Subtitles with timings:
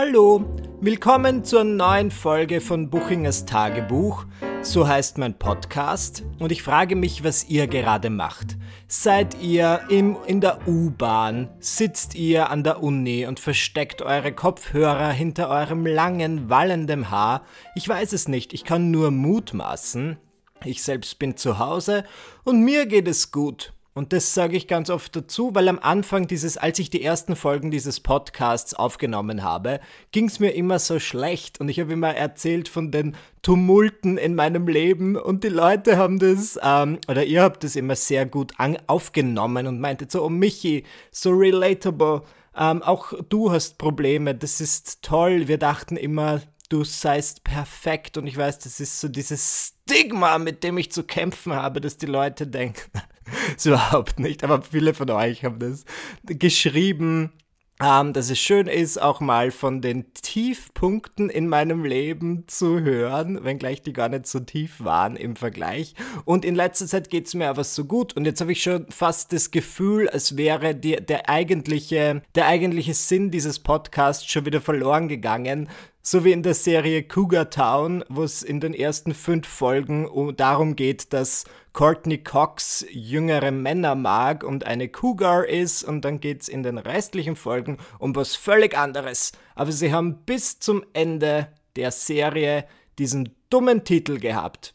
[0.00, 0.44] Hallo,
[0.80, 4.26] willkommen zur neuen Folge von Buchingers Tagebuch.
[4.62, 8.56] So heißt mein Podcast und ich frage mich, was ihr gerade macht.
[8.86, 11.50] Seid ihr im, in der U-Bahn?
[11.58, 17.42] Sitzt ihr an der Uni und versteckt eure Kopfhörer hinter eurem langen, wallenden Haar?
[17.74, 20.16] Ich weiß es nicht, ich kann nur mutmaßen.
[20.64, 22.04] Ich selbst bin zu Hause
[22.44, 23.72] und mir geht es gut.
[23.98, 27.34] Und das sage ich ganz oft dazu, weil am Anfang dieses, als ich die ersten
[27.34, 29.80] Folgen dieses Podcasts aufgenommen habe,
[30.12, 31.58] ging es mir immer so schlecht.
[31.58, 35.16] Und ich habe immer erzählt von den Tumulten in meinem Leben.
[35.16, 38.52] Und die Leute haben das, ähm, oder ihr habt das immer sehr gut
[38.86, 42.22] aufgenommen und meintet so, oh Michi, so relatable,
[42.56, 48.16] ähm, auch du hast Probleme, das ist toll, wir dachten immer, du seist perfekt.
[48.16, 51.96] Und ich weiß, das ist so dieses Stigma, mit dem ich zu kämpfen habe, dass
[51.96, 52.92] die Leute denken,
[53.56, 55.84] so überhaupt nicht, aber viele von euch haben das
[56.24, 57.32] geschrieben,
[57.80, 63.44] ähm, dass es schön ist, auch mal von den Tiefpunkten in meinem Leben zu hören,
[63.44, 65.94] wenngleich die gar nicht so tief waren im Vergleich.
[66.24, 68.86] Und in letzter Zeit geht es mir aber so gut und jetzt habe ich schon
[68.90, 74.60] fast das Gefühl, als wäre die, der, eigentliche, der eigentliche Sinn dieses Podcasts schon wieder
[74.60, 75.68] verloren gegangen,
[76.02, 80.76] so wie in der Serie Cougar Town, wo es in den ersten fünf Folgen darum
[80.76, 86.48] geht, dass Courtney Cox jüngere Männer mag und eine Cougar ist und dann geht es
[86.48, 89.32] in den restlichen Folgen um was völlig anderes.
[89.54, 92.64] Aber sie haben bis zum Ende der Serie
[92.98, 94.74] diesen dummen Titel gehabt.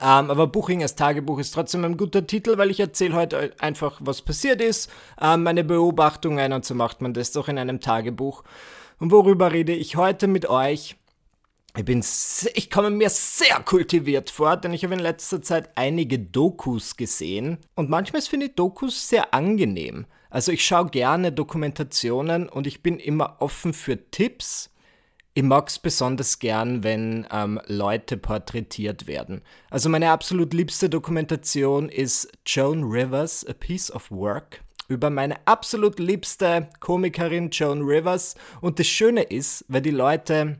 [0.00, 4.22] Ähm, aber Buchingers Tagebuch ist trotzdem ein guter Titel, weil ich erzähle heute einfach, was
[4.22, 4.88] passiert ist,
[5.20, 8.44] ähm, meine Beobachtungen und so macht man das doch in einem Tagebuch.
[9.00, 10.96] Und worüber rede ich heute mit euch?
[11.76, 12.04] Ich bin,
[12.54, 17.58] ich komme mir sehr kultiviert vor, denn ich habe in letzter Zeit einige Dokus gesehen
[17.76, 20.04] und manchmal finde ich Dokus sehr angenehm.
[20.28, 24.70] Also ich schaue gerne Dokumentationen und ich bin immer offen für Tipps.
[25.32, 29.42] Ich mag es besonders gern, wenn ähm, Leute porträtiert werden.
[29.70, 35.98] Also meine absolut liebste Dokumentation ist Joan Rivers, A Piece of Work über meine absolut
[36.00, 38.34] liebste Komikerin Joan Rivers.
[38.60, 40.58] Und das Schöne ist, weil die Leute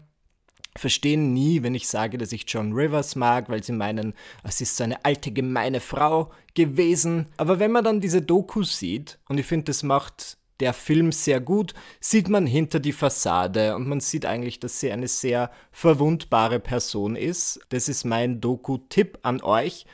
[0.76, 4.14] verstehen nie, wenn ich sage, dass ich Joan Rivers mag, weil sie meinen,
[4.44, 7.26] es ist so eine alte, gemeine Frau gewesen.
[7.36, 11.40] Aber wenn man dann diese Doku sieht, und ich finde, das macht der Film sehr
[11.40, 16.60] gut, sieht man hinter die Fassade und man sieht eigentlich, dass sie eine sehr verwundbare
[16.60, 17.60] Person ist.
[17.70, 19.86] Das ist mein Doku-Tipp an euch.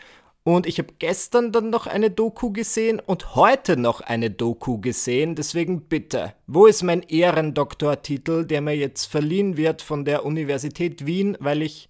[0.47, 5.35] Und ich habe gestern dann noch eine Doku gesehen und heute noch eine Doku gesehen.
[5.35, 11.37] Deswegen bitte, wo ist mein Ehrendoktortitel, der mir jetzt verliehen wird von der Universität Wien,
[11.41, 11.89] weil ich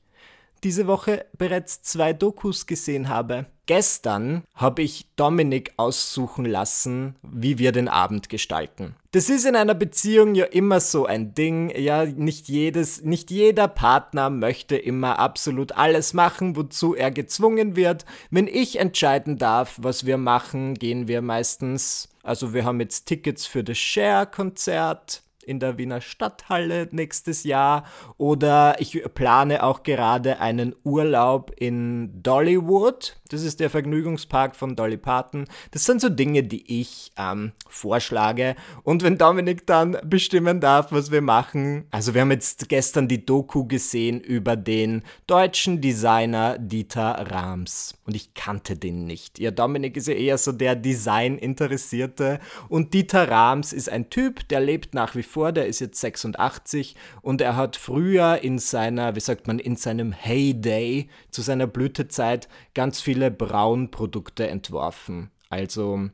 [0.67, 3.47] diese Woche bereits zwei Dokus gesehen habe.
[3.67, 8.97] Gestern habe ich Dominik aussuchen lassen, wie wir den Abend gestalten.
[9.13, 11.71] Das ist in einer Beziehung ja immer so ein Ding.
[11.71, 18.05] Ja, nicht jedes, nicht jeder Partner möchte immer absolut alles machen, wozu er gezwungen wird.
[18.31, 22.09] Wenn ich entscheiden darf, was wir machen, gehen wir meistens.
[22.25, 27.85] Also wir haben jetzt Tickets für das Share-Konzert in der Wiener Stadthalle nächstes Jahr
[28.19, 33.17] oder ich plane auch gerade einen Urlaub in Dollywood.
[33.29, 35.47] Das ist der Vergnügungspark von Dolly Parton.
[35.73, 38.55] Das sind so Dinge, die ich ähm, vorschlage.
[38.85, 41.87] Und wenn Dominik dann bestimmen darf, was wir machen.
[41.91, 47.95] Also wir haben jetzt gestern die Doku gesehen über den deutschen Designer Dieter Rams.
[48.05, 49.39] Und ich kannte den nicht.
[49.41, 52.39] Ja, Dominik ist ja eher so der Design-Interessierte.
[52.69, 56.95] Und Dieter Rams ist ein Typ, der lebt nach wie vor der ist jetzt 86
[57.23, 62.49] und er hat früher in seiner, wie sagt man, in seinem Heyday, zu seiner Blütezeit,
[62.75, 65.31] ganz viele Braunprodukte entworfen.
[65.49, 66.11] Also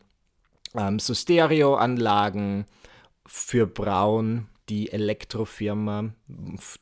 [0.76, 2.64] ähm, so Stereoanlagen
[3.26, 6.10] für Braun, die Elektrofirma,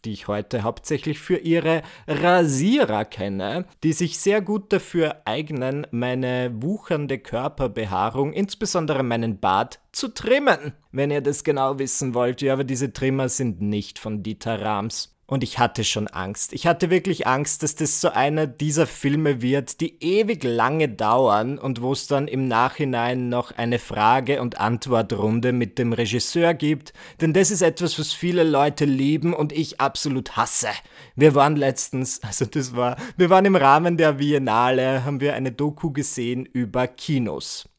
[0.05, 6.53] die ich heute hauptsächlich für ihre Rasierer kenne, die sich sehr gut dafür eignen, meine
[6.55, 10.75] wuchernde Körperbehaarung, insbesondere meinen Bart, zu trimmen.
[10.93, 15.17] Wenn ihr das genau wissen wollt, ja, aber diese Trimmer sind nicht von Dieter Rams.
[15.31, 16.53] Und ich hatte schon Angst.
[16.53, 21.57] Ich hatte wirklich Angst, dass das so einer dieser Filme wird, die ewig lange dauern
[21.57, 26.93] und wo es dann im Nachhinein noch eine Frage- und Antwortrunde mit dem Regisseur gibt.
[27.21, 30.71] Denn das ist etwas, was viele Leute lieben und ich absolut hasse.
[31.15, 35.53] Wir waren letztens, also das war, wir waren im Rahmen der Biennale, haben wir eine
[35.53, 37.70] Doku gesehen über Kinos.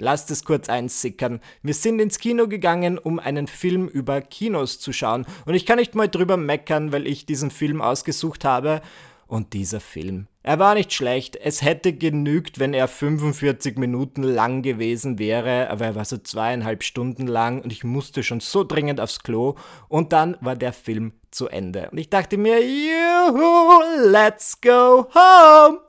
[0.00, 1.40] Lasst es kurz einsickern.
[1.62, 5.26] Wir sind ins Kino gegangen, um einen Film über Kinos zu schauen.
[5.44, 8.80] Und ich kann nicht mal drüber meckern, weil ich diesen Film ausgesucht habe.
[9.26, 10.26] Und dieser Film.
[10.42, 11.36] Er war nicht schlecht.
[11.36, 16.82] Es hätte genügt, wenn er 45 Minuten lang gewesen wäre, aber er war so zweieinhalb
[16.82, 19.56] Stunden lang und ich musste schon so dringend aufs Klo.
[19.88, 21.90] Und dann war der Film zu Ende.
[21.90, 25.87] Und ich dachte mir, juhu, let's go home.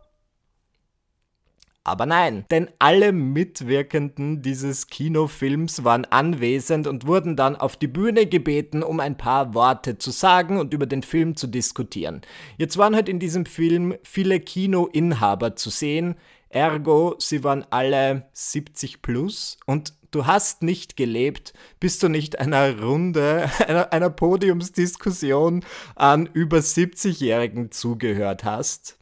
[1.89, 8.27] Aber nein, denn alle Mitwirkenden dieses Kinofilms waren anwesend und wurden dann auf die Bühne
[8.27, 12.21] gebeten, um ein paar Worte zu sagen und über den Film zu diskutieren.
[12.57, 16.13] Jetzt waren halt in diesem Film viele Kinoinhaber zu sehen,
[16.49, 22.79] ergo sie waren alle 70 plus und du hast nicht gelebt, bis du nicht einer
[22.79, 25.65] Runde, einer, einer Podiumsdiskussion
[25.95, 28.99] an über 70-Jährigen zugehört hast.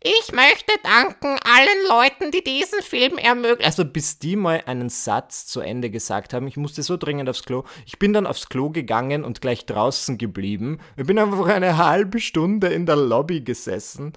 [0.00, 3.64] Ich möchte danken allen Leuten, die diesen Film ermöglichen.
[3.64, 7.42] Also bis die mal einen Satz zu Ende gesagt haben, ich musste so dringend aufs
[7.42, 7.64] Klo.
[7.86, 10.78] Ich bin dann aufs Klo gegangen und gleich draußen geblieben.
[10.96, 14.12] Ich bin einfach eine halbe Stunde in der Lobby gesessen.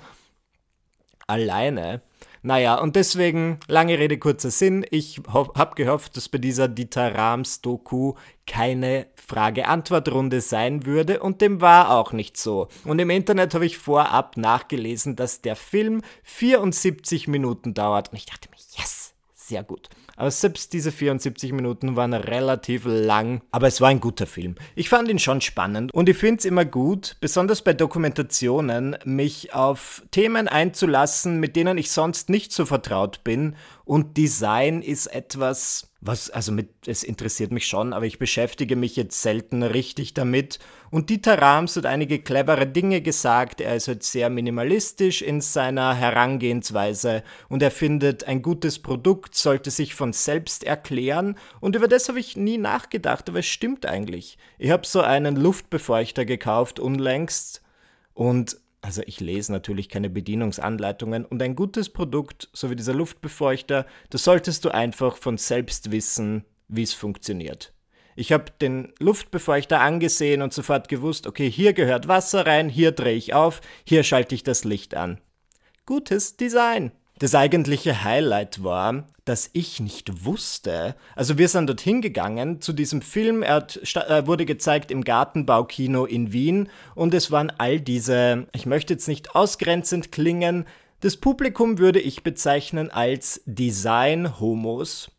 [1.25, 2.01] Alleine.
[2.48, 8.14] Naja, und deswegen, lange Rede, kurzer Sinn, ich habe gehofft, dass bei dieser Dieter Rams-Doku
[8.46, 12.70] keine Frage-Antwort-Runde sein würde und dem war auch nicht so.
[12.86, 18.28] Und im Internet habe ich vorab nachgelesen, dass der Film 74 Minuten dauert und ich
[18.28, 19.90] dachte mir, yes, sehr gut.
[20.18, 24.56] Aber selbst diese 74 Minuten waren relativ lang, aber es war ein guter Film.
[24.75, 29.54] Ich fand ihn schon spannend und ich finde es immer gut, besonders bei Dokumentationen, mich
[29.54, 33.56] auf Themen einzulassen, mit denen ich sonst nicht so vertraut bin.
[33.86, 38.95] Und Design ist etwas, was, also mit, es interessiert mich schon, aber ich beschäftige mich
[38.95, 40.59] jetzt selten richtig damit.
[40.89, 43.62] Und Dieter Rams hat einige clevere Dinge gesagt.
[43.62, 49.69] Er ist halt sehr minimalistisch in seiner Herangehensweise und er findet, ein gutes Produkt sollte
[49.69, 51.36] sich von selbst erklären.
[51.59, 54.38] Und über das habe ich nie nachgedacht, aber es stimmt eigentlich.
[54.57, 57.62] Ich habe so einen Luftbefeuchter gekauft unlängst
[58.13, 63.85] und also ich lese natürlich keine Bedienungsanleitungen und ein gutes Produkt, so wie dieser Luftbefeuchter,
[64.09, 67.74] das solltest du einfach von selbst wissen, wie es funktioniert.
[68.15, 73.15] Ich habe den Luftbefeuchter angesehen und sofort gewusst, okay, hier gehört Wasser rein, hier drehe
[73.15, 75.21] ich auf, hier schalte ich das Licht an.
[75.85, 76.91] Gutes Design.
[77.19, 80.96] Das eigentliche Highlight war, dass ich nicht wusste.
[81.16, 83.42] Also wir sind dorthin gegangen zu diesem Film.
[83.42, 88.68] Er hat, äh, wurde gezeigt im Gartenbaukino in Wien und es waren all diese, ich
[88.68, 90.66] möchte jetzt nicht ausgrenzend klingen,
[91.02, 95.12] das Publikum würde ich bezeichnen als Design-Homos.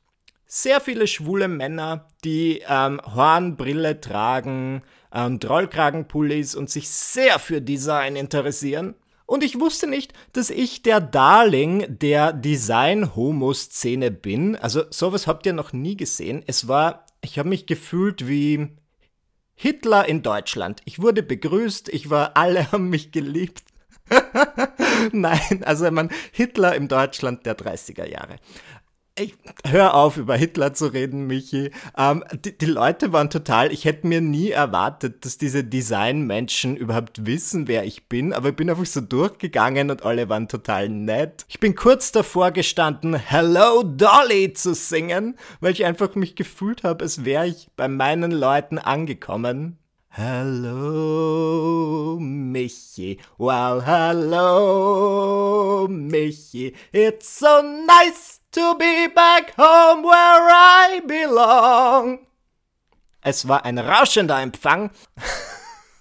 [0.46, 8.16] Sehr viele schwule Männer, die ähm, Hornbrille tragen, ähm, Trollkragenpullis und sich sehr für Design
[8.16, 8.94] interessieren.
[9.28, 14.56] Und ich wusste nicht, dass ich der Darling der Design-Homo-Szene bin.
[14.56, 16.42] Also sowas habt ihr noch nie gesehen.
[16.46, 18.70] Es war, ich habe mich gefühlt wie
[19.54, 20.80] Hitler in Deutschland.
[20.86, 23.64] Ich wurde begrüßt, ich war, alle haben mich geliebt.
[25.12, 28.36] Nein, also man, Hitler im Deutschland der 30er Jahre.
[29.20, 29.34] Ich,
[29.64, 31.72] hör auf, über Hitler zu reden, Michi.
[31.96, 37.26] Ähm, die, die, Leute waren total, ich hätte mir nie erwartet, dass diese Designmenschen überhaupt
[37.26, 41.46] wissen, wer ich bin, aber ich bin einfach so durchgegangen und alle waren total nett.
[41.48, 47.02] Ich bin kurz davor gestanden, Hello Dolly zu singen, weil ich einfach mich gefühlt habe,
[47.02, 49.78] als wäre ich bei meinen Leuten angekommen.
[50.10, 53.18] Hello, Michi.
[53.36, 56.72] Well, hello, Michi.
[56.92, 62.26] It's so nice to be back home where I belong.
[63.22, 64.90] Es war ein rauschender Empfang.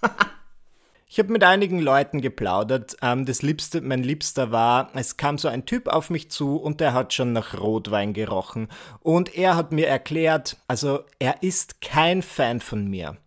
[1.06, 2.96] ich habe mit einigen Leuten geplaudert.
[3.00, 6.80] Ähm, das Liebste, mein Liebster war, es kam so ein Typ auf mich zu und
[6.80, 8.68] der hat schon nach Rotwein gerochen.
[9.00, 13.18] Und er hat mir erklärt, also er ist kein Fan von mir.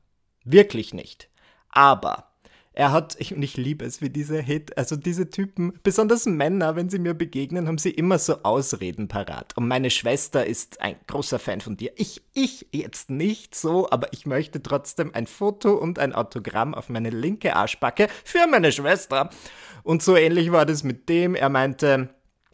[0.43, 1.29] Wirklich nicht.
[1.69, 2.30] Aber
[2.73, 6.75] er hat, ich, und ich liebe es, wie diese Hit, also diese Typen, besonders Männer,
[6.75, 9.55] wenn sie mir begegnen, haben sie immer so Ausreden parat.
[9.57, 11.91] Und meine Schwester ist ein großer Fan von dir.
[11.95, 16.89] Ich, ich jetzt nicht so, aber ich möchte trotzdem ein Foto und ein Autogramm auf
[16.89, 19.29] meine linke Arschbacke für meine Schwester.
[19.83, 21.35] Und so ähnlich war das mit dem.
[21.35, 22.09] Er meinte,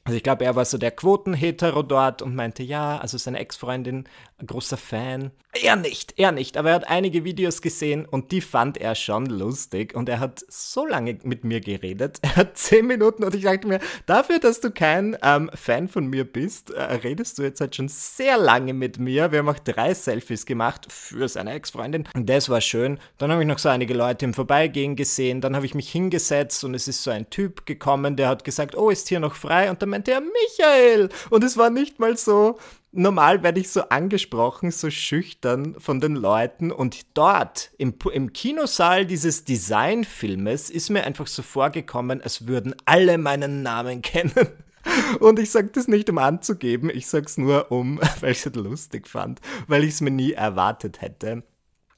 [0.08, 4.06] also ich glaube, er war so der Quotenhetero dort und meinte, ja, also seine Ex-Freundin,
[4.46, 5.32] großer Fan.
[5.64, 9.26] Er nicht, er nicht, aber er hat einige Videos gesehen und die fand er schon
[9.26, 12.20] lustig und er hat so lange mit mir geredet.
[12.28, 16.06] Er hat zehn Minuten und ich sagte mir, dafür, dass du kein ähm, Fan von
[16.06, 19.32] mir bist, äh, redest du jetzt halt schon sehr lange mit mir.
[19.32, 23.00] Wir haben auch drei Selfies gemacht für seine Ex-Freundin und das war schön.
[23.18, 26.64] Dann habe ich noch so einige Leute im Vorbeigehen gesehen, dann habe ich mich hingesetzt
[26.64, 29.70] und es ist so ein Typ gekommen, der hat gesagt, oh, ist hier noch frei
[29.70, 32.60] und dann meinte er Michael und es war nicht mal so,
[32.92, 39.08] normal werde ich so angesprochen, so schüchtern von den Leuten und dort im, im Kinosaal
[39.08, 44.48] dieses Designfilmes ist mir einfach so vorgekommen, als würden alle meinen Namen kennen.
[45.20, 48.56] Und ich sage das nicht, um anzugeben, ich sage es nur, um, weil ich es
[48.56, 51.44] lustig fand, weil ich es mir nie erwartet hätte.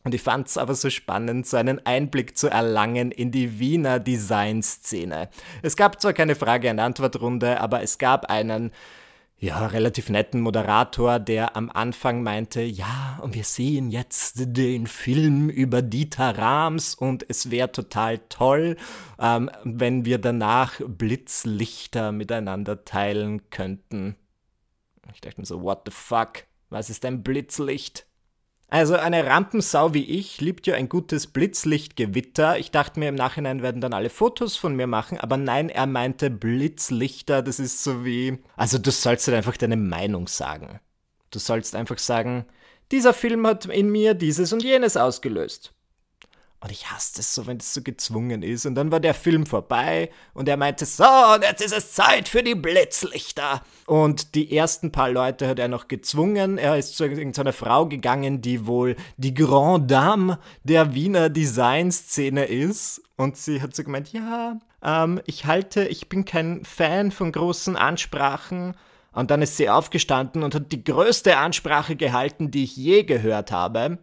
[0.03, 3.99] Und ich fand es aber so spannend, so einen Einblick zu erlangen in die Wiener
[3.99, 5.29] Designszene.
[5.61, 8.71] Es gab zwar keine Frage-und-Antwort-Runde, aber es gab einen
[9.39, 15.49] ja, relativ netten Moderator, der am Anfang meinte, ja, und wir sehen jetzt den Film
[15.49, 18.75] über Dieter Rams und es wäre total toll,
[19.17, 24.15] ähm, wenn wir danach Blitzlichter miteinander teilen könnten.
[25.13, 26.43] Ich dachte mir so, what the fuck?
[26.69, 28.08] Was ist ein Blitzlicht?
[28.71, 32.59] Also eine Rampensau wie ich liebt ja ein gutes Blitzlichtgewitter.
[32.59, 35.87] Ich dachte mir im Nachhinein werden dann alle Fotos von mir machen, aber nein, er
[35.87, 38.37] meinte Blitzlichter, das ist so wie...
[38.55, 40.79] Also du sollst halt einfach deine Meinung sagen.
[41.31, 42.45] Du sollst einfach sagen,
[42.91, 45.73] dieser Film hat in mir dieses und jenes ausgelöst.
[46.61, 48.65] Und ich hasse es so, wenn es so gezwungen ist.
[48.65, 52.27] Und dann war der Film vorbei und er meinte, so, und jetzt ist es Zeit
[52.27, 53.61] für die Blitzlichter.
[53.85, 56.57] Und die ersten paar Leute hat er noch gezwungen.
[56.57, 63.01] Er ist zu irgendeiner Frau gegangen, die wohl die Grand Dame der Wiener Designszene ist.
[63.15, 67.77] Und sie hat so gemeint, ja, ähm, ich halte, ich bin kein Fan von großen
[67.77, 68.75] Ansprachen.
[69.13, 73.51] Und dann ist sie aufgestanden und hat die größte Ansprache gehalten, die ich je gehört
[73.51, 73.97] habe.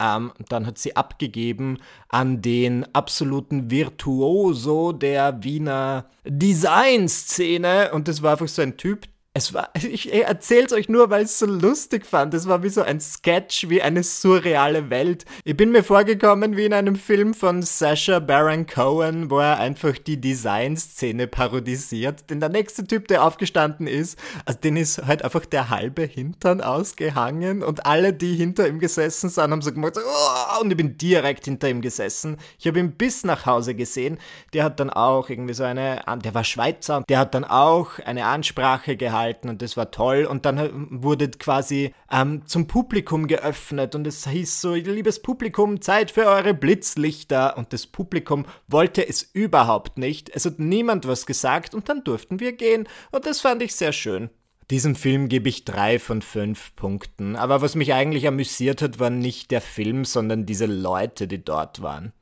[0.00, 1.78] Ähm, dann hat sie abgegeben
[2.08, 7.92] an den absoluten Virtuoso der Wiener Designszene.
[7.92, 11.30] Und das war einfach so ein Typ, es war, ich erzähl's euch nur, weil ich
[11.30, 12.34] es so lustig fand.
[12.34, 15.24] Es war wie so ein Sketch, wie eine surreale Welt.
[15.44, 19.96] Ich bin mir vorgekommen wie in einem Film von Sasha Baron Cohen, wo er einfach
[19.98, 22.28] die Designszene parodisiert.
[22.28, 26.60] Denn der nächste Typ, der aufgestanden ist, also den ist halt einfach der halbe Hintern
[26.60, 30.98] ausgehangen und alle, die hinter ihm gesessen sind, haben so gemacht, oh, und ich bin
[30.98, 32.36] direkt hinter ihm gesessen.
[32.58, 34.18] Ich habe ihn bis nach Hause gesehen.
[34.52, 38.26] Der hat dann auch irgendwie so eine, der war Schweizer, der hat dann auch eine
[38.26, 40.24] Ansprache gehalten gehalten und das war toll.
[40.24, 46.10] Und dann wurde quasi ähm, zum Publikum geöffnet und es hieß so, liebes Publikum, Zeit
[46.10, 47.56] für eure Blitzlichter.
[47.56, 50.30] Und das Publikum wollte es überhaupt nicht.
[50.34, 52.88] Es hat niemand was gesagt und dann durften wir gehen.
[53.12, 54.30] Und das fand ich sehr schön.
[54.70, 57.34] Diesem Film gebe ich drei von fünf Punkten.
[57.34, 61.82] Aber was mich eigentlich amüsiert hat, war nicht der Film, sondern diese Leute, die dort
[61.82, 62.12] waren.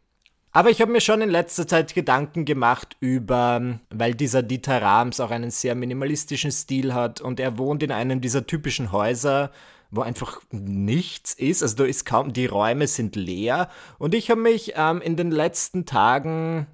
[0.52, 5.20] Aber ich habe mir schon in letzter Zeit Gedanken gemacht über, weil dieser Dieter Rams
[5.20, 9.50] auch einen sehr minimalistischen Stil hat und er wohnt in einem dieser typischen Häuser,
[9.90, 11.62] wo einfach nichts ist.
[11.62, 13.68] Also da ist kaum, die Räume sind leer.
[13.98, 16.66] Und ich habe mich ähm, in den letzten Tagen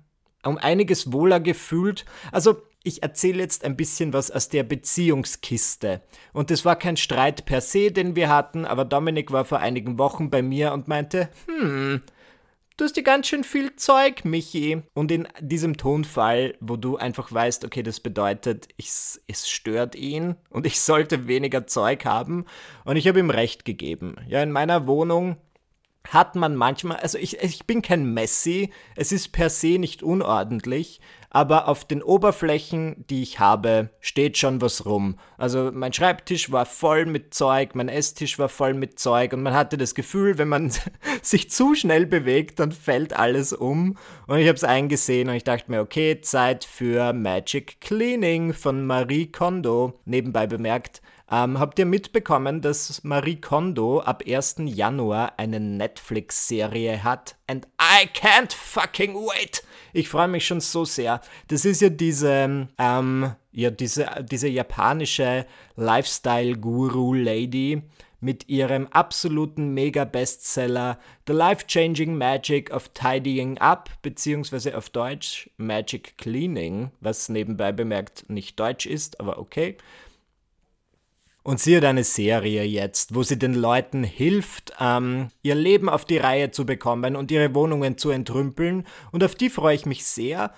[0.44, 2.04] um einiges wohler gefühlt.
[2.32, 6.02] Also ich erzähle jetzt ein bisschen was aus der Beziehungskiste.
[6.32, 9.98] Und es war kein Streit per se, den wir hatten, aber Dominik war vor einigen
[9.98, 12.02] Wochen bei mir und meinte, hm,
[12.76, 14.82] Du hast dir ganz schön viel Zeug, Michi.
[14.94, 18.90] Und in diesem Tonfall, wo du einfach weißt, okay, das bedeutet, ich,
[19.28, 22.46] es stört ihn und ich sollte weniger Zeug haben.
[22.84, 24.16] Und ich habe ihm recht gegeben.
[24.26, 25.36] Ja, in meiner Wohnung
[26.10, 31.00] hat man manchmal, also ich, ich bin kein Messi, es ist per se nicht unordentlich,
[31.34, 35.18] aber auf den Oberflächen, die ich habe, steht schon was rum.
[35.36, 39.52] Also mein Schreibtisch war voll mit Zeug, mein Esstisch war voll mit Zeug und man
[39.52, 40.70] hatte das Gefühl, wenn man
[41.22, 43.96] sich zu schnell bewegt, dann fällt alles um.
[44.28, 48.86] Und ich habe es eingesehen und ich dachte mir, okay, Zeit für Magic Cleaning von
[48.86, 49.98] Marie Kondo.
[50.04, 54.56] Nebenbei bemerkt, ähm, habt ihr mitbekommen, dass Marie Kondo ab 1.
[54.64, 57.36] Januar eine Netflix-Serie hat?
[57.46, 59.64] And I can't fucking wait!
[59.92, 61.20] Ich freue mich schon so sehr.
[61.48, 67.82] Das ist ja diese, ähm, ja, diese, diese japanische Lifestyle-Guru-Lady
[68.24, 76.90] mit ihrem absoluten Mega-Bestseller The Life-Changing Magic of Tidying Up, beziehungsweise auf Deutsch Magic Cleaning,
[77.00, 79.76] was nebenbei bemerkt nicht Deutsch ist, aber okay.
[81.46, 86.06] Und sie hat eine Serie jetzt, wo sie den Leuten hilft, ähm, ihr Leben auf
[86.06, 88.86] die Reihe zu bekommen und ihre Wohnungen zu entrümpeln.
[89.12, 90.54] Und auf die freue ich mich sehr.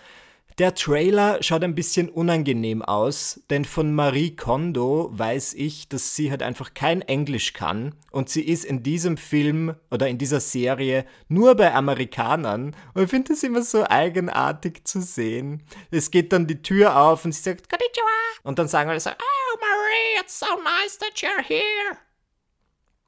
[0.58, 6.30] Der Trailer schaut ein bisschen unangenehm aus, denn von Marie Kondo weiß ich, dass sie
[6.30, 11.04] halt einfach kein Englisch kann und sie ist in diesem Film oder in dieser Serie
[11.28, 15.62] nur bei Amerikanern und ich finde es immer so eigenartig zu sehen.
[15.90, 18.06] Es geht dann die Tür auf und sie sagt Konnichiwa
[18.42, 21.98] und dann sagen alle so, oh Marie, it's so nice that you're here.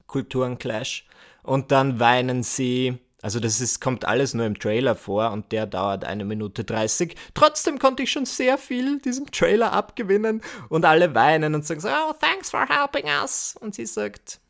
[0.07, 1.07] Kulturenclash.
[1.43, 5.67] Und dann weinen sie Also das ist, kommt alles nur im Trailer vor und der
[5.67, 7.17] dauert eine Minute 30.
[7.35, 11.89] Trotzdem konnte ich schon sehr viel diesem Trailer abgewinnen und alle weinen und sagen so,
[11.89, 13.57] oh, thanks for helping us.
[13.61, 14.41] Und sie sagt,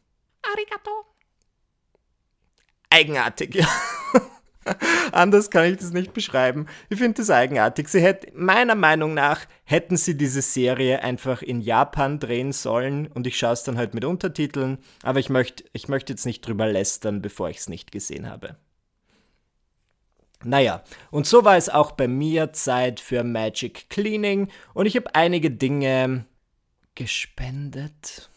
[0.42, 0.90] arigato.
[2.90, 3.68] Eigenartig, ja.
[5.12, 6.66] Anders kann ich das nicht beschreiben.
[6.88, 7.88] Ich finde das eigenartig.
[7.88, 13.26] Sie hätte, meiner Meinung nach, hätten sie diese Serie einfach in Japan drehen sollen und
[13.26, 16.66] ich schaue es dann halt mit Untertiteln, aber ich möchte ich möcht jetzt nicht drüber
[16.66, 18.56] lästern, bevor ich es nicht gesehen habe.
[20.44, 25.14] Naja, und so war es auch bei mir Zeit für Magic Cleaning und ich habe
[25.14, 26.26] einige Dinge
[26.94, 28.30] gespendet.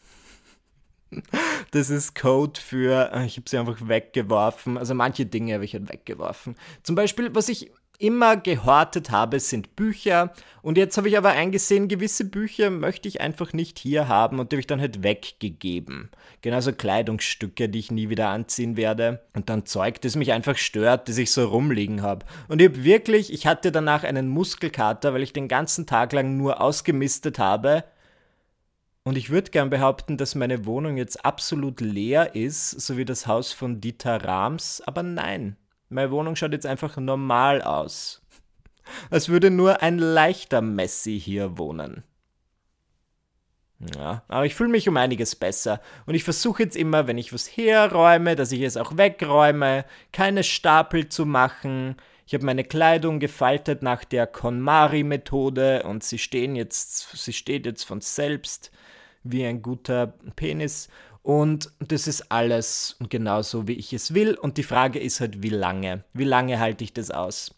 [1.71, 4.77] Das ist Code für, äh, ich habe sie einfach weggeworfen.
[4.77, 6.55] Also manche Dinge habe ich halt weggeworfen.
[6.83, 10.33] Zum Beispiel, was ich immer gehortet habe, sind Bücher.
[10.63, 14.51] Und jetzt habe ich aber eingesehen, gewisse Bücher möchte ich einfach nicht hier haben und
[14.51, 16.09] die habe ich dann halt weggegeben.
[16.41, 19.21] Genauso Kleidungsstücke, die ich nie wieder anziehen werde.
[19.33, 22.25] Und dann Zeug, das mich einfach stört, das ich so rumliegen habe.
[22.47, 26.37] Und ich habe wirklich, ich hatte danach einen Muskelkater, weil ich den ganzen Tag lang
[26.37, 27.83] nur ausgemistet habe
[29.03, 33.27] und ich würde gern behaupten, dass meine Wohnung jetzt absolut leer ist, so wie das
[33.27, 35.57] Haus von Dieter Rams, aber nein,
[35.89, 38.21] meine Wohnung schaut jetzt einfach normal aus.
[39.09, 42.03] Als würde nur ein leichter Messi hier wohnen.
[43.95, 45.81] Ja, aber ich fühle mich um einiges besser.
[46.05, 50.43] Und ich versuche jetzt immer, wenn ich was herräume, dass ich es auch wegräume, keine
[50.43, 51.95] Stapel zu machen.
[52.31, 57.83] Ich habe meine Kleidung gefaltet nach der KonMari-Methode und sie stehen jetzt, sie steht jetzt
[57.83, 58.71] von selbst
[59.21, 60.87] wie ein guter Penis.
[61.23, 64.35] Und das ist alles genauso, wie ich es will.
[64.35, 66.05] Und die Frage ist halt, wie lange?
[66.13, 67.53] Wie lange halte ich das aus?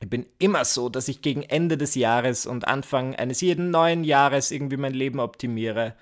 [0.00, 4.04] Ich bin immer so, dass ich gegen Ende des Jahres und Anfang eines jeden neuen
[4.04, 5.94] Jahres irgendwie mein Leben optimiere.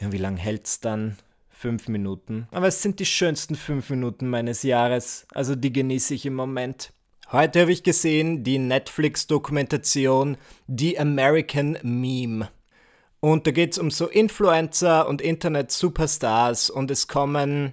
[0.00, 1.18] Ja, wie lange hält es dann?
[1.64, 2.46] Fünf Minuten.
[2.50, 5.26] Aber es sind die schönsten fünf Minuten meines Jahres.
[5.32, 6.92] Also die genieße ich im Moment.
[7.32, 10.36] Heute habe ich gesehen die Netflix-Dokumentation
[10.68, 12.50] The American Meme.
[13.20, 17.72] Und da geht es um so Influencer und Internet-Superstars und es kommen,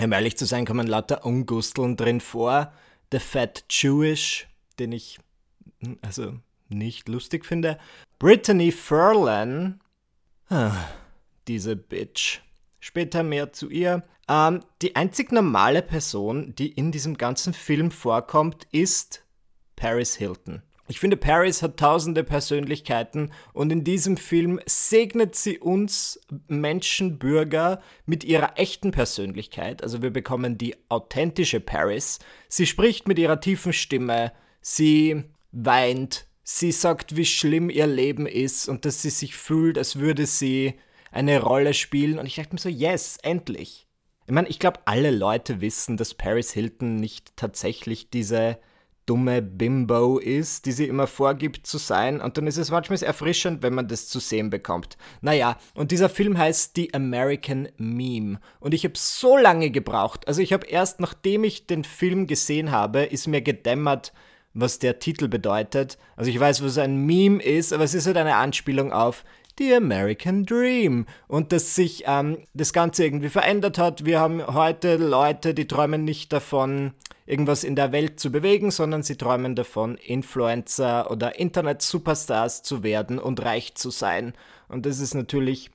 [0.00, 2.72] um ehrlich zu sein, kommen lauter Ungusteln drin vor.
[3.10, 4.46] The Fat Jewish,
[4.78, 5.18] den ich
[5.80, 6.34] hm, also
[6.68, 7.76] nicht lustig finde.
[8.20, 9.80] Brittany Furlan,
[10.48, 10.76] ah,
[11.48, 12.45] diese Bitch.
[12.86, 14.04] Später mehr zu ihr.
[14.28, 19.24] Ähm, die einzig normale Person, die in diesem ganzen Film vorkommt, ist
[19.74, 20.62] Paris Hilton.
[20.86, 28.22] Ich finde, Paris hat tausende Persönlichkeiten und in diesem Film segnet sie uns Menschenbürger mit
[28.22, 29.82] ihrer echten Persönlichkeit.
[29.82, 32.20] Also wir bekommen die authentische Paris.
[32.48, 38.68] Sie spricht mit ihrer tiefen Stimme, sie weint, sie sagt, wie schlimm ihr Leben ist
[38.68, 40.78] und dass sie sich fühlt, als würde sie
[41.10, 42.18] eine Rolle spielen.
[42.18, 43.86] Und ich dachte mir so, yes, endlich.
[44.26, 48.58] Ich meine, ich glaube, alle Leute wissen, dass Paris Hilton nicht tatsächlich diese
[49.06, 52.20] dumme Bimbo ist, die sie immer vorgibt zu sein.
[52.20, 54.98] Und dann ist es manchmal erfrischend, wenn man das zu sehen bekommt.
[55.20, 58.40] Naja, und dieser Film heißt The American Meme.
[58.58, 60.26] Und ich habe so lange gebraucht.
[60.26, 64.12] Also ich habe erst, nachdem ich den Film gesehen habe, ist mir gedämmert,
[64.54, 65.98] was der Titel bedeutet.
[66.16, 69.24] Also ich weiß, was ein Meme ist, aber es ist halt eine Anspielung auf
[69.58, 74.04] The American Dream und dass sich ähm, das Ganze irgendwie verändert hat.
[74.04, 76.92] Wir haben heute Leute, die träumen nicht davon,
[77.26, 83.18] irgendwas in der Welt zu bewegen, sondern sie träumen davon, Influencer oder Internet-Superstars zu werden
[83.18, 84.34] und reich zu sein.
[84.68, 85.70] Und das ist natürlich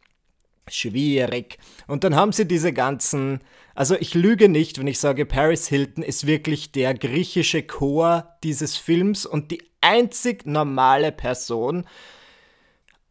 [0.68, 1.58] schwierig.
[1.88, 3.42] Und dann haben sie diese ganzen,
[3.76, 8.78] also ich lüge nicht, wenn ich sage, Paris Hilton ist wirklich der griechische Chor dieses
[8.78, 11.86] Films und die einzig normale Person.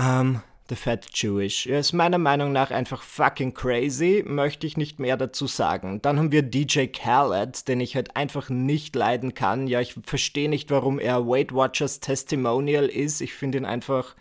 [0.00, 1.66] Ähm, The Fat Jewish.
[1.66, 6.00] Er ist meiner Meinung nach einfach fucking crazy, möchte ich nicht mehr dazu sagen.
[6.00, 9.66] Dann haben wir DJ Khaled, den ich halt einfach nicht leiden kann.
[9.66, 13.20] Ja, ich verstehe nicht, warum er Weight Watchers Testimonial ist.
[13.20, 14.14] Ich finde ihn einfach.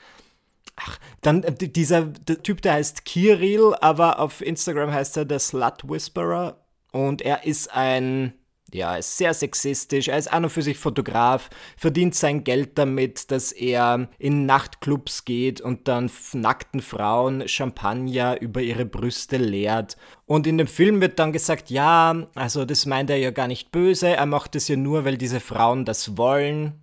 [0.75, 5.87] Ach, dann äh, dieser Typ, der heißt Kirill, aber auf Instagram heißt er der Slut
[5.87, 6.65] Whisperer.
[6.91, 8.33] Und er ist ein
[8.73, 10.07] ja, ist sehr sexistisch.
[10.07, 15.25] Er ist an und für sich Fotograf, verdient sein Geld damit, dass er in Nachtclubs
[15.25, 19.97] geht und dann nackten Frauen Champagner über ihre Brüste leert.
[20.25, 23.71] Und in dem Film wird dann gesagt, ja, also das meint er ja gar nicht
[23.71, 26.81] böse, er macht es ja nur, weil diese Frauen das wollen.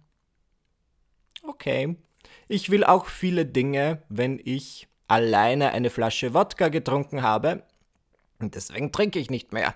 [1.42, 1.96] Okay.
[2.48, 7.62] Ich will auch viele Dinge, wenn ich alleine eine Flasche Wodka getrunken habe.
[8.38, 9.74] Und deswegen trinke ich nicht mehr.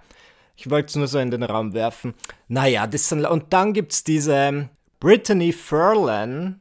[0.60, 2.12] Ich wollte es nur so in den Raum werfen.
[2.46, 4.68] Naja, das sind, und dann gibt es diese
[5.00, 6.60] Brittany Furlan.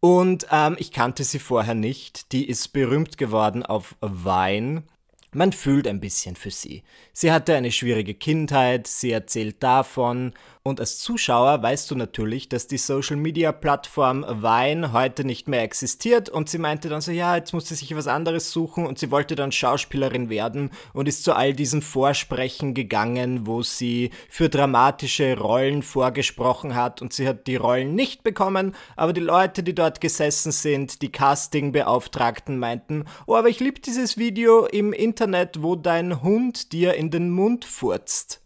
[0.00, 2.32] Und ähm, ich kannte sie vorher nicht.
[2.32, 4.84] Die ist berühmt geworden auf Vine.
[5.32, 6.82] Man fühlt ein bisschen für sie.
[7.12, 12.66] Sie hatte eine schwierige Kindheit, sie erzählt davon und als Zuschauer weißt du natürlich, dass
[12.66, 16.28] die Social-Media-Plattform Vine heute nicht mehr existiert.
[16.28, 18.86] Und sie meinte dann so, ja, jetzt muss sie sich was anderes suchen.
[18.86, 24.10] Und sie wollte dann Schauspielerin werden und ist zu all diesen Vorsprechen gegangen, wo sie
[24.28, 27.00] für dramatische Rollen vorgesprochen hat.
[27.00, 31.10] Und sie hat die Rollen nicht bekommen, aber die Leute, die dort gesessen sind, die
[31.10, 37.10] Castingbeauftragten meinten, oh, aber ich liebe dieses Video im Internet, wo dein Hund dir in
[37.10, 38.39] den Mund furzt.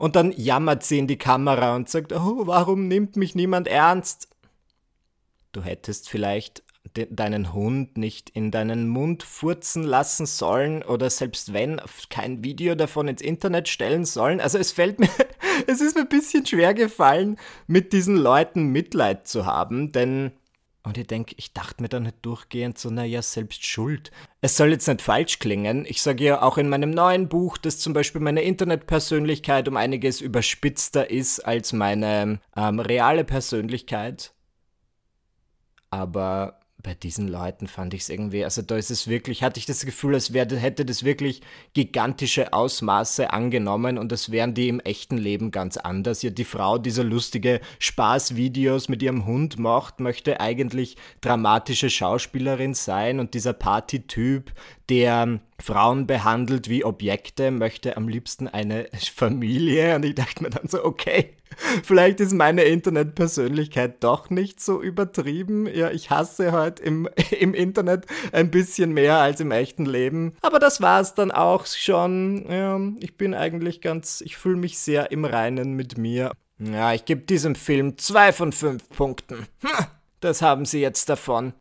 [0.00, 4.28] Und dann jammert sie in die Kamera und sagt, oh, warum nimmt mich niemand ernst?
[5.52, 6.62] Du hättest vielleicht
[6.96, 12.74] de deinen Hund nicht in deinen Mund furzen lassen sollen oder selbst wenn kein Video
[12.74, 14.40] davon ins Internet stellen sollen.
[14.40, 15.10] Also es fällt mir,
[15.66, 17.36] es ist mir ein bisschen schwer gefallen,
[17.66, 20.32] mit diesen Leuten Mitleid zu haben, denn
[20.82, 24.10] und ich denke, ich dachte mir dann nicht durchgehend so, naja, selbst schuld.
[24.40, 25.84] Es soll jetzt nicht falsch klingen.
[25.86, 30.22] Ich sage ja auch in meinem neuen Buch, dass zum Beispiel meine Internetpersönlichkeit um einiges
[30.22, 34.32] überspitzter ist als meine ähm, reale Persönlichkeit.
[35.90, 39.66] Aber bei diesen Leuten fand ich es irgendwie, also da ist es wirklich, hatte ich
[39.66, 41.42] das Gefühl, als wäre, hätte das wirklich
[41.74, 46.22] gigantische Ausmaße angenommen und das wären die im echten Leben ganz anders.
[46.22, 52.74] Ja, die Frau, die so lustige Spaßvideos mit ihrem Hund macht, möchte eigentlich dramatische Schauspielerin
[52.74, 54.52] sein und dieser Partytyp,
[54.88, 59.94] der Frauen behandelt wie Objekte, möchte am liebsten eine Familie.
[59.96, 61.34] Und ich dachte mir dann so, okay,
[61.82, 65.66] vielleicht ist meine Internetpersönlichkeit doch nicht so übertrieben.
[65.66, 70.34] Ja, ich hasse halt im, im Internet ein bisschen mehr als im echten Leben.
[70.40, 72.46] Aber das war es dann auch schon.
[72.50, 76.32] Ja, ich bin eigentlich ganz, ich fühle mich sehr im Reinen mit mir.
[76.58, 79.46] Ja, ich gebe diesem Film zwei von fünf Punkten.
[79.62, 79.86] Hm,
[80.20, 81.54] das haben Sie jetzt davon.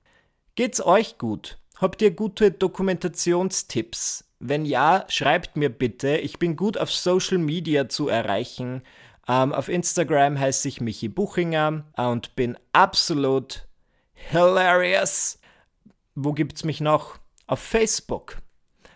[0.56, 1.59] Geht's euch gut?
[1.80, 4.26] Habt ihr gute Dokumentationstipps?
[4.40, 6.18] Wenn ja, schreibt mir bitte.
[6.18, 8.82] Ich bin gut auf Social Media zu erreichen.
[9.30, 13.66] Ähm, auf Instagram heiße ich Michi Buchinger und bin absolut
[14.14, 15.40] hilarious.
[16.16, 17.18] Wo gibt's mich noch?
[17.48, 18.40] Auf Facebook.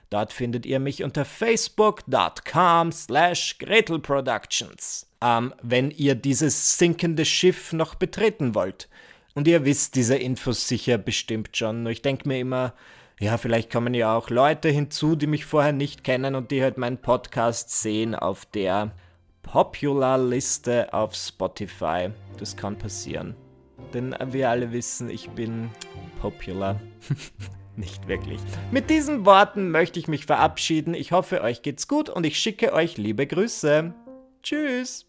[0.10, 5.08] Dort findet ihr mich unter facebook.com slash gretelproductions.
[5.22, 8.90] Ähm, wenn ihr dieses sinkende Schiff noch betreten wollt.
[9.36, 11.84] Und ihr wisst diese Infos sicher bestimmt schon.
[11.84, 12.74] Nur ich denke mir immer,
[13.20, 16.78] ja, vielleicht kommen ja auch Leute hinzu, die mich vorher nicht kennen und die halt
[16.78, 18.92] meinen Podcast sehen auf der
[19.44, 22.10] Popular-Liste auf Spotify.
[22.38, 23.36] Das kann passieren.
[23.94, 25.70] Denn wir alle wissen, ich bin
[26.22, 26.80] popular.
[27.76, 28.40] nicht wirklich.
[28.72, 30.94] Mit diesen Worten möchte ich mich verabschieden.
[30.94, 33.94] Ich hoffe, euch geht's gut und ich schicke euch liebe Grüße.
[34.42, 35.06] Tschüss.